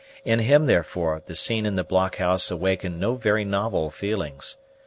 [0.25, 4.57] In him, therefore, the scene in the blockhouse awakened no very novel feelings.